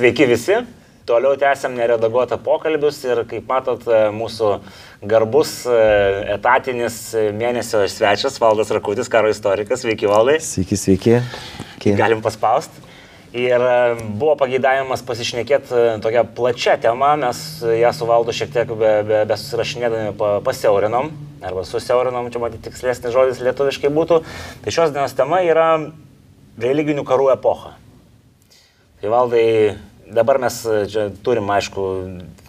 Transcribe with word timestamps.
Sveiki 0.00 0.24
visi. 0.24 0.54
Toliau 1.04 1.36
tęsiam 1.36 1.74
neredaguotą 1.76 2.38
pokalbius 2.40 3.02
ir 3.04 3.18
kaip 3.28 3.50
matot, 3.50 3.82
mūsų 4.16 4.52
garbus 5.10 5.50
etatinis 5.68 6.94
mėnesio 7.36 7.82
svečias 7.84 8.38
Valdas 8.40 8.72
Rakutis, 8.72 9.10
karo 9.12 9.28
istorikas. 9.28 9.82
Sveiki, 9.84 10.08
Valdai. 10.08 10.38
Sveiki, 10.40 10.78
sveiki. 10.80 11.18
Kiek? 11.82 11.98
Galim 12.00 12.22
paspausti. 12.24 12.80
Ir 13.36 13.60
buvo 14.22 14.38
pageidavimas 14.40 15.04
pasišnekėti 15.04 16.00
tokią 16.06 16.24
plačią 16.38 16.78
temą, 16.80 17.12
mes 17.26 17.44
ją 17.82 17.92
su 17.92 18.08
Valdu 18.08 18.32
šiek 18.40 18.56
tiek 18.56 18.72
be, 18.72 18.94
be, 19.04 19.20
be 19.28 19.38
susirašinėdami 19.42 20.16
pasiaurinom, 20.48 21.12
arba 21.44 21.66
susiaurinom, 21.68 22.32
čia 22.32 22.40
matyti 22.40 22.70
tikslesnis 22.70 23.12
žodis 23.12 23.44
lietuviškai 23.44 23.92
būtų. 24.00 24.22
Tai 24.64 24.76
šios 24.78 24.96
dienos 24.96 25.18
tema 25.20 25.44
yra 25.44 25.68
religinių 26.56 27.04
karų 27.04 27.34
epocha. 27.36 27.76
Tai 29.00 29.08
Valdai, 29.12 29.44
dabar 30.14 30.40
mes 30.42 30.56
čia 30.90 31.08
turim, 31.24 31.48
aišku, 31.54 31.84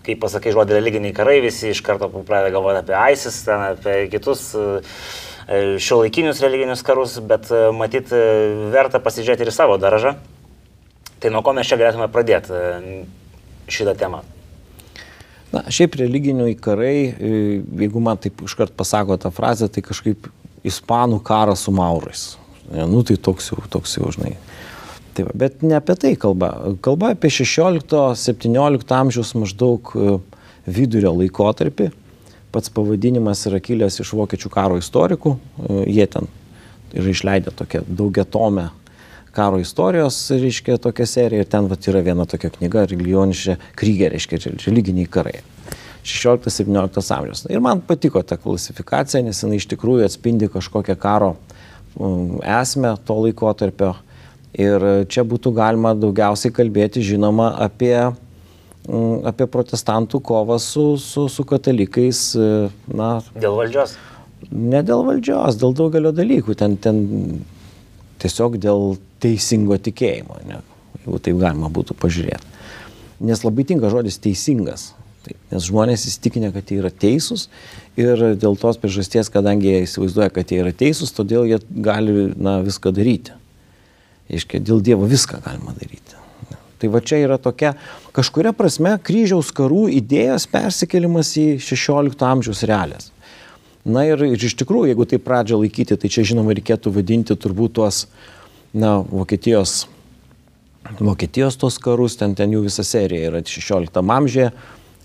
kai 0.06 0.18
pasakai 0.20 0.54
žodį 0.56 0.78
religiniai 0.78 1.16
karai, 1.16 1.40
visi 1.44 1.72
iš 1.72 1.84
karto 1.86 2.10
pradeda 2.12 2.52
galvoti 2.54 2.82
apie 2.82 2.98
ISIS, 3.14 3.42
ten, 3.48 3.64
apie 3.76 3.96
kitus 4.12 4.52
šio 5.82 6.02
laikinius 6.04 6.42
religinius 6.44 6.84
karus, 6.86 7.18
bet 7.28 7.50
matyt, 7.76 8.12
verta 8.72 9.02
pasižiūrėti 9.04 9.48
ir 9.48 9.54
savo 9.54 9.78
daržą. 9.82 10.16
Tai 11.22 11.32
nuo 11.34 11.42
ko 11.46 11.54
mes 11.54 11.68
čia 11.70 11.78
galėtume 11.78 12.08
pradėti 12.10 12.62
šitą 13.72 13.96
temą? 14.00 14.22
Na, 15.52 15.66
šiaip 15.68 15.98
religinių 16.00 16.48
karai, 16.64 17.12
jeigu 17.12 18.02
man 18.04 18.22
taip 18.22 18.40
iškart 18.46 18.72
pasako 18.78 19.18
tą 19.20 19.34
frazę, 19.36 19.68
tai 19.68 19.84
kažkaip 19.84 20.30
ispanų 20.64 21.20
karas 21.28 21.66
su 21.68 21.74
maurais. 21.76 22.24
Nu, 22.72 23.04
tai 23.04 23.18
toks 23.20 23.52
jau, 23.52 23.60
toks 23.70 23.98
jau, 23.98 24.08
žinai. 24.16 24.38
Tai 25.16 25.26
va, 25.28 25.34
bet 25.36 25.64
ne 25.66 25.76
apie 25.76 25.96
tai 26.00 26.14
kalba. 26.20 26.52
Kalba 26.84 27.12
apie 27.16 27.32
16-17 27.34 28.96
amžiaus 28.96 29.34
maždaug 29.36 29.94
vidurio 30.68 31.12
laikotarpį. 31.18 31.90
Pats 32.52 32.72
pavadinimas 32.76 33.46
yra 33.48 33.62
kilęs 33.64 34.02
iš 34.04 34.12
vokiečių 34.16 34.52
karo 34.52 34.78
istorikų. 34.80 35.36
Jie 35.88 36.08
ten 36.12 36.28
yra 36.92 37.12
išleidę 37.12 37.54
tokią 37.56 37.84
daugiatomę 37.88 38.70
karo 39.32 39.60
istorijos, 39.64 40.18
reiškia, 40.32 40.76
tokia 40.84 41.06
serija 41.08 41.46
ir 41.46 41.48
ten 41.48 41.70
vat, 41.72 41.88
yra 41.88 42.02
viena 42.04 42.26
tokia 42.28 42.52
knyga, 42.52 42.84
Religionišė 42.92 43.56
krygė, 43.80 44.10
reiškia, 44.12 44.42
religiniai 44.66 45.08
karai. 45.08 45.40
16-17 46.04 47.14
amžiaus. 47.16 47.46
Ir 47.48 47.62
man 47.64 47.80
patiko 47.86 48.24
ta 48.26 48.36
klasifikacija, 48.42 49.22
nes 49.24 49.40
jinai 49.44 49.62
iš 49.62 49.70
tikrųjų 49.72 50.08
atspindi 50.08 50.50
kažkokią 50.52 50.98
karo 51.00 51.36
esmę 51.96 52.96
to 53.06 53.20
laikotarpio. 53.22 53.94
Ir 54.60 54.84
čia 55.08 55.24
būtų 55.24 55.54
galima 55.56 55.94
daugiausiai 55.96 56.52
kalbėti, 56.52 57.04
žinoma, 57.06 57.54
apie, 57.64 57.96
apie 59.32 59.48
protestantų 59.48 60.20
kovą 60.28 60.58
su, 60.60 60.86
su, 61.00 61.28
su 61.32 61.46
katalikais. 61.48 62.24
Na, 62.92 63.14
dėl 63.38 63.56
valdžios? 63.62 63.96
Ne 64.52 64.82
dėl 64.84 65.06
valdžios, 65.08 65.60
dėl 65.62 65.76
daugelio 65.78 66.12
dalykų. 66.16 66.58
Ten, 66.60 66.76
ten 66.82 67.04
tiesiog 68.22 68.60
dėl 68.62 68.98
teisingo 69.24 69.78
tikėjimo, 69.80 70.42
ne, 70.50 70.60
jeigu 71.02 71.20
taip 71.24 71.40
galima 71.42 71.70
būtų 71.72 71.96
pažiūrėti. 72.02 72.50
Nes 73.22 73.44
labai 73.46 73.66
tinka 73.70 73.92
žodis 73.94 74.18
teisingas. 74.22 74.92
Taip, 75.22 75.38
nes 75.54 75.68
žmonės 75.68 76.08
įsitikinę, 76.10 76.50
kad 76.50 76.72
jie 76.74 76.80
yra 76.82 76.90
teisūs 76.90 77.46
ir 78.00 78.24
dėl 78.42 78.56
tos 78.58 78.80
priežasties, 78.82 79.30
kadangi 79.30 79.70
jie 79.70 79.84
įsivaizduoja, 79.86 80.32
kad 80.34 80.50
jie 80.50 80.64
yra 80.64 80.72
teisūs, 80.74 81.14
todėl 81.14 81.46
jie 81.46 81.60
gali 81.86 82.32
na, 82.34 82.58
viską 82.66 82.90
daryti. 82.98 83.36
Iškia, 84.32 84.62
dėl 84.64 84.82
Dievo 84.84 85.08
viską 85.10 85.42
galima 85.44 85.76
daryti. 85.76 86.18
Tai 86.82 86.90
va 86.90 87.02
čia 87.06 87.20
yra 87.22 87.38
tokia 87.38 87.76
kažkuria 88.16 88.56
prasme 88.58 88.96
kryžiaus 89.06 89.52
karų 89.54 89.86
idėjos 90.00 90.48
persikelimas 90.50 91.36
į 91.38 91.60
16 91.62 92.24
amžiaus 92.26 92.64
realės. 92.66 93.12
Na 93.86 94.06
ir, 94.06 94.22
ir 94.26 94.42
iš 94.42 94.56
tikrųjų, 94.62 94.92
jeigu 94.92 95.06
tai 95.10 95.20
pradžią 95.22 95.60
laikyti, 95.62 95.98
tai 95.98 96.10
čia 96.10 96.26
žinoma 96.32 96.56
reikėtų 96.58 96.94
vadinti 96.94 97.38
turbūt 97.38 97.78
tuos, 97.78 98.04
na, 98.74 99.00
Vokietijos, 99.02 99.88
Vokietijos 101.00 101.58
tos 101.62 101.78
karus, 101.82 102.18
ten, 102.18 102.34
ten 102.38 102.54
jų 102.54 102.66
visa 102.66 102.86
serija 102.86 103.30
yra 103.30 103.42
16 103.46 104.02
amžiuje, 104.02 104.52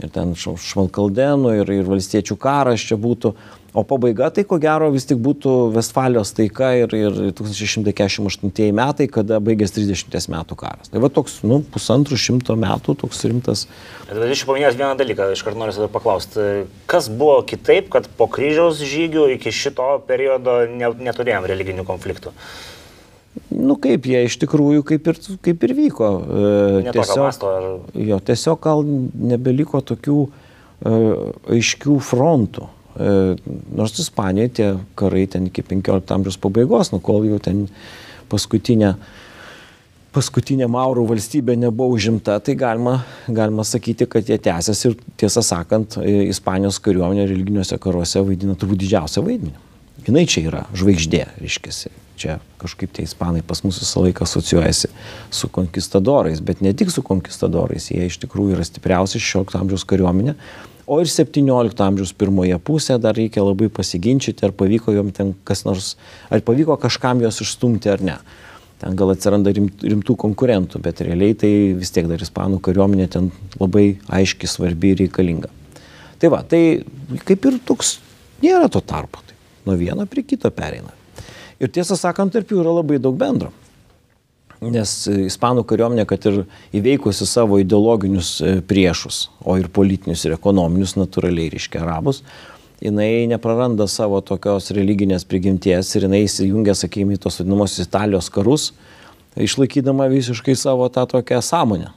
ir 0.00 0.12
ten 0.12 0.34
Švalkaldenų, 0.36 1.54
ir, 1.62 1.72
ir 1.80 1.88
valstiečių 1.88 2.36
karas 2.40 2.84
čia 2.84 2.98
būtų. 3.00 3.32
O 3.76 3.82
pabaiga 3.84 4.30
tai 4.32 4.40
ko 4.48 4.56
gero 4.56 4.86
vis 4.88 5.04
tik 5.04 5.18
būtų 5.20 5.50
Vestfalijos 5.74 6.30
taika 6.32 6.70
ir, 6.78 6.94
ir 6.96 7.16
1648 7.36 8.70
metai, 8.72 9.04
kada 9.12 9.36
baigės 9.44 9.74
30 9.76 10.30
metų 10.32 10.56
karas. 10.56 10.88
Tai 10.88 11.02
va 11.04 11.10
toks, 11.12 11.42
nu, 11.44 11.58
pusantrų 11.74 12.16
šimto 12.16 12.56
metų 12.56 12.94
toks 13.02 13.20
rimtas. 13.28 13.66
Bet 14.08 14.22
aš 14.32 14.46
paminėjau 14.48 14.70
vieną 14.78 14.94
dalyką, 14.96 15.26
iš 15.34 15.42
karto 15.44 15.60
noriu 15.60 15.90
paklausti. 15.92 16.46
Kas 16.88 17.10
buvo 17.12 17.42
kitaip, 17.50 17.90
kad 17.92 18.08
po 18.16 18.30
kryžiaus 18.32 18.80
žygių 18.80 19.26
iki 19.34 19.52
šito 19.52 19.90
periodo 20.08 20.62
ne, 20.72 20.88
neturėjom 21.10 21.44
religinių 21.50 21.84
konfliktų? 21.84 22.32
Nu 23.52 23.76
kaip 23.76 24.08
jie 24.08 24.22
iš 24.24 24.38
tikrųjų 24.40 24.86
kaip 24.88 25.12
ir, 25.12 25.20
kaip 25.44 25.68
ir 25.68 25.76
vyko. 25.76 26.08
Ne 26.86 26.96
tiesiog, 26.96 27.26
masto, 27.26 27.52
ar... 27.52 27.68
jo, 27.92 28.22
tiesiog 28.24 28.64
gal 28.64 28.80
nebeliko 29.34 29.84
tokių 29.84 30.16
e, 30.24 30.96
aiškių 31.58 31.98
frontų. 32.08 32.70
E, 32.96 33.36
nors 33.76 33.98
Ispanijoje 33.98 34.48
tie 34.56 34.72
karai 34.96 35.26
ten 35.28 35.50
iki 35.50 35.62
15 35.62 36.14
amžiaus 36.16 36.38
pabaigos, 36.40 36.92
nu 36.94 37.00
kol 37.04 37.26
jau 37.28 37.38
ten 37.42 37.66
paskutinė, 38.32 38.94
paskutinė 40.16 40.68
Maurų 40.72 41.04
valstybė 41.10 41.58
nebuvo 41.60 41.98
užimta, 41.98 42.38
tai 42.40 42.56
galima, 42.56 43.02
galima 43.28 43.66
sakyti, 43.68 44.08
kad 44.08 44.28
jie 44.28 44.38
tęsiasi 44.40 44.88
ir 44.88 44.96
tiesą 45.20 45.44
sakant, 45.44 45.98
Ispanijos 46.06 46.80
kariuomenė 46.84 47.28
religiniuose 47.28 47.76
karuose 47.82 48.24
vaidina 48.24 48.56
turbūt 48.56 48.80
didžiausią 48.86 49.24
vaidmenį. 49.26 49.62
Jis 50.06 50.32
čia 50.32 50.42
yra 50.46 50.64
žvaigždė, 50.76 51.22
reiškia. 51.42 51.92
Čia 52.16 52.38
kažkaip 52.56 52.94
tie 52.96 53.02
ispanai 53.04 53.42
pas 53.44 53.60
mus 53.60 53.76
visą 53.82 54.00
laiką 54.06 54.24
asocijuojasi 54.24 54.88
su 55.28 55.50
konkistadorais, 55.52 56.40
bet 56.40 56.62
ne 56.64 56.72
tik 56.72 56.88
su 56.88 57.02
konkistadorais, 57.04 57.90
jie 57.92 58.06
iš 58.08 58.16
tikrųjų 58.22 58.56
yra 58.56 58.64
stipriausi 58.64 59.20
16 59.20 59.58
amžiaus 59.60 59.84
kariuomenė. 59.84 60.32
O 60.86 61.00
ir 61.02 61.08
17 61.10 61.80
amžiaus 61.82 62.12
pirmoje 62.14 62.56
pusėje 62.62 63.00
dar 63.02 63.16
reikia 63.18 63.42
labai 63.42 63.66
pasiginčyti, 63.74 64.44
ar 64.46 64.52
pavyko 64.54 64.94
jom 64.94 65.10
ten 65.14 65.32
kas 65.46 65.64
nors, 65.66 65.96
ar 66.30 66.44
pavyko 66.46 66.76
kažkam 66.78 67.24
jos 67.24 67.40
išstumti 67.42 67.90
ar 67.90 68.04
ne. 68.06 68.14
Ten 68.78 68.94
gal 68.94 69.10
atsiranda 69.10 69.50
rimtų 69.50 70.14
konkurentų, 70.20 70.78
bet 70.84 71.02
realiai 71.02 71.34
tai 71.34 71.50
vis 71.74 71.90
tiek 71.90 72.06
dar 72.06 72.22
ispanų 72.22 72.60
kariuomenė 72.62 73.08
ten 73.10 73.30
labai 73.58 73.96
aiški, 74.06 74.46
svarbi 74.46 74.92
ir 74.92 75.02
reikalinga. 75.02 75.50
Tai 76.22 76.30
va, 76.32 76.44
tai 76.46 76.84
kaip 77.26 77.50
ir 77.50 77.58
toks 77.66 77.96
nėra 78.44 78.70
to 78.70 78.84
tarpo. 78.84 79.24
Tai 79.26 79.34
nuo 79.66 79.78
vieno 79.80 80.06
prie 80.06 80.22
kito 80.22 80.52
pereina. 80.54 80.94
Ir 81.58 81.72
tiesą 81.72 81.96
sakant, 81.98 82.30
tarp 82.36 82.52
jų 82.52 82.62
yra 82.62 82.78
labai 82.78 83.00
daug 83.02 83.16
bendro. 83.18 83.50
Nes 84.64 84.92
ispanų 85.10 85.66
kariuomenė, 85.68 86.06
kad 86.08 86.24
ir 86.30 86.42
įveikusi 86.76 87.26
savo 87.28 87.58
ideologinius 87.60 88.38
priešus, 88.68 89.26
o 89.44 89.58
ir 89.60 89.68
politinius 89.68 90.24
ir 90.24 90.36
ekonominius, 90.38 90.94
natūraliai 90.96 91.50
reiškia 91.52 91.82
arabus, 91.84 92.22
jinai 92.80 93.26
nepraranda 93.28 93.84
savo 93.88 94.22
tokios 94.24 94.70
religinės 94.76 95.28
prigimties 95.28 95.92
ir 95.96 96.08
jinai 96.08 96.24
įsijungia, 96.24 96.76
sakykime, 96.76 97.18
į 97.18 97.22
tos 97.26 97.40
vadinamosios 97.42 97.84
Italijos 97.84 98.32
karus, 98.32 98.70
išlaikydama 99.36 100.08
visiškai 100.12 100.56
savo 100.56 100.88
tą 100.88 101.04
tokią 101.10 101.42
sąmonę. 101.44 101.92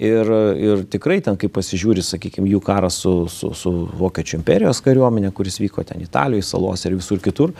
Ir, 0.00 0.30
ir 0.56 0.86
tikrai 0.88 1.18
ten, 1.20 1.36
kai 1.36 1.50
pasižiūri, 1.52 2.00
sakykime, 2.00 2.48
jų 2.48 2.62
karas 2.64 3.02
su, 3.02 3.12
su, 3.28 3.50
su 3.52 3.72
Vokiečių 4.00 4.38
imperijos 4.38 4.80
kariuomenė, 4.86 5.28
kuris 5.36 5.60
vyko 5.60 5.84
ten 5.84 6.00
Italijoje, 6.00 6.46
salose 6.48 6.88
ir 6.88 6.96
visur 6.96 7.20
kitur, 7.20 7.52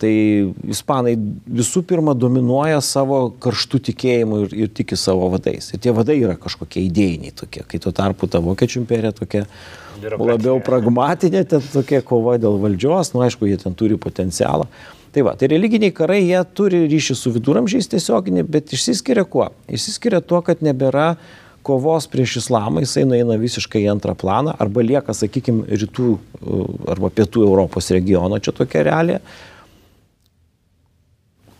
tai 0.00 0.12
ispanai 0.72 1.14
visų 1.60 1.82
pirma 1.88 2.14
dominuoja 2.16 2.80
savo 2.84 3.22
karštų 3.42 3.82
tikėjimu 3.90 4.44
ir, 4.46 4.54
ir 4.64 4.72
tiki 4.72 4.96
savo 4.98 5.28
vadais. 5.34 5.70
Ir 5.74 5.82
tie 5.84 5.92
vadai 5.96 6.16
yra 6.22 6.38
kažkokie 6.40 6.82
idėjiniai 6.86 7.34
tokie, 7.36 7.64
kai 7.68 7.82
tuo 7.82 7.92
tarpu 7.96 8.30
ta 8.30 8.40
Vokiečių 8.44 8.80
imperija 8.82 9.12
tokia 9.16 9.44
labiau 10.00 10.60
pragmatinė, 10.64 11.44
ten 11.48 11.66
tokia 11.72 12.00
kova 12.06 12.38
dėl 12.40 12.56
valdžios, 12.62 13.12
nu 13.14 13.24
aišku, 13.26 13.48
jie 13.50 13.60
ten 13.60 13.76
turi 13.76 14.00
potencialą. 14.00 14.68
Tai 15.10 15.24
va, 15.26 15.34
tai 15.34 15.50
religiniai 15.50 15.90
karai, 15.92 16.22
jie 16.22 16.40
turi 16.54 16.84
ryšį 16.88 17.16
su 17.18 17.32
viduramžiais 17.34 17.90
tiesioginį, 17.90 18.44
bet 18.46 18.70
išsiskiria 18.76 19.24
kuo? 19.26 19.48
Išsiskiria 19.66 20.22
tuo, 20.22 20.38
kad 20.46 20.62
nebėra 20.62 21.16
kovos 21.66 22.06
prieš 22.08 22.38
islamą, 22.44 22.84
jisai 22.84 23.04
nueina 23.08 23.36
visiškai 23.40 23.82
į 23.84 23.90
antrą 23.92 24.14
planą, 24.18 24.54
arba 24.62 24.84
lieka, 24.86 25.14
sakykime, 25.16 25.66
rytų 25.82 26.12
arba 26.94 27.10
pietų 27.12 27.44
Europos 27.44 27.90
regiono 27.92 28.38
čia 28.40 28.54
tokia 28.56 28.84
realija. 28.86 29.20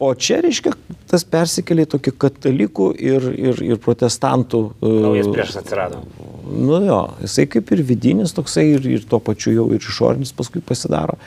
O 0.01 0.15
čia, 0.17 0.39
reiškia, 0.41 0.73
tas 1.11 1.27
persikėlė 1.29 1.85
tokį 1.93 2.15
katalikų 2.23 2.87
ir, 3.05 3.27
ir, 3.37 3.59
ir 3.67 3.81
protestantų. 3.85 4.61
Naujas 4.81 5.29
priešas 5.29 5.59
atsirado. 5.61 6.01
Nu 6.49 6.79
jo, 6.87 7.01
jisai 7.21 7.45
kaip 7.53 7.69
ir 7.77 7.83
vidinis 7.85 8.33
toksai 8.33 8.65
ir, 8.79 8.87
ir 8.89 9.05
tuo 9.11 9.21
pačiu 9.21 9.53
jau 9.53 9.67
ir 9.77 9.85
išorinis 9.85 10.33
paskui 10.37 10.65
pasidaro. 10.65 11.19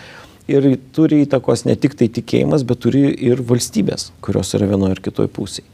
Ir 0.50 0.66
turi 0.96 1.22
įtakos 1.28 1.68
ne 1.70 1.78
tik 1.80 1.94
tai 2.00 2.10
tikėjimas, 2.18 2.66
bet 2.68 2.82
turi 2.84 3.06
ir 3.14 3.46
valstybės, 3.46 4.10
kurios 4.26 4.56
yra 4.58 4.72
vienoje 4.74 4.98
ir 4.98 5.04
kitoje 5.06 5.30
pusėje. 5.38 5.70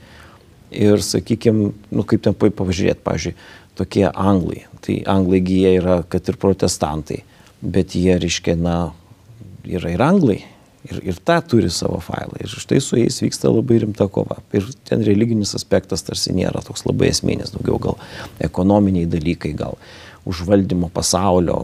Ir, 0.69 1.00
sakykime, 1.01 1.72
nu, 1.96 2.06
kaip 2.06 2.28
ten 2.28 2.36
pažiūrėti, 2.36 3.01
pavyzdžiui, 3.07 3.38
tokie 3.80 4.06
anglai. 4.12 4.66
Tai 4.86 5.00
anglai 5.16 5.40
jie 5.40 5.72
yra, 5.80 6.01
kad 6.04 6.28
ir 6.30 6.38
protestantai, 6.38 7.24
bet 7.63 7.96
jie, 7.96 8.19
reiškia, 8.19 8.60
na, 8.60 8.78
yra 9.66 9.96
ir 9.96 10.04
anglai. 10.04 10.42
Ir, 10.88 11.00
ir 11.12 11.18
tą 11.28 11.36
turi 11.44 11.68
savo 11.74 11.98
failą. 12.00 12.38
Ir 12.40 12.52
štai 12.64 12.80
su 12.84 12.96
jais 13.00 13.18
vyksta 13.20 13.52
labai 13.52 13.81
rimta 13.84 14.08
kova. 14.08 14.38
Ir 14.56 14.68
ten 14.88 15.04
religinis 15.04 15.52
aspektas 15.58 16.06
tarsi 16.08 16.31
nėra 16.36 16.62
toks 16.64 16.86
labai 16.88 17.10
esminis, 17.12 17.52
daugiau 17.56 17.81
gal 17.84 17.98
ekonominiai 18.48 19.10
dalykai, 19.12 19.52
gal 19.60 19.76
užvaldymo 20.30 20.90
pasaulio, 20.94 21.58